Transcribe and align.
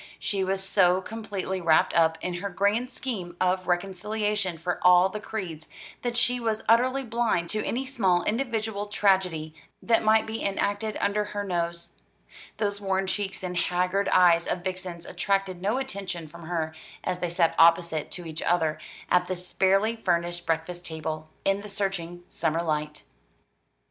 She 0.17 0.43
was 0.43 0.67
so 0.67 0.99
completely 0.99 1.61
wrapped 1.61 1.93
up 1.93 2.17
in 2.21 2.33
her 2.41 2.49
grand 2.49 2.89
scheme 2.89 3.35
of 3.39 3.67
reconciliation 3.67 4.57
for 4.57 4.79
all 4.81 5.09
the 5.09 5.19
creeds, 5.19 5.67
that 6.01 6.17
she 6.17 6.39
was 6.39 6.63
utterly 6.67 7.03
blind 7.03 7.51
to 7.51 7.63
any 7.63 7.85
small 7.85 8.23
individual 8.23 8.87
tragedy 8.87 9.53
that 9.79 10.03
might 10.03 10.25
be 10.25 10.43
enacted 10.43 10.97
under 10.99 11.23
her 11.25 11.43
nose. 11.43 11.91
Those 12.57 12.81
worn 12.81 13.05
cheeks 13.05 13.43
and 13.43 13.55
haggard 13.55 14.09
eyes 14.09 14.47
of 14.47 14.63
Vixen's 14.63 15.05
attracted 15.05 15.61
no 15.61 15.77
attention 15.77 16.27
from 16.27 16.45
her 16.47 16.73
as 17.03 17.19
they 17.19 17.29
sat 17.29 17.53
opposite 17.59 18.09
to 18.09 18.25
each 18.25 18.41
other 18.41 18.79
at 19.11 19.27
the 19.27 19.35
sparely 19.35 19.95
furnished 19.95 20.47
breakfast 20.47 20.83
table, 20.83 21.29
in 21.45 21.61
the 21.61 21.69
searching 21.69 22.23
summer 22.27 22.63
light. 22.63 23.03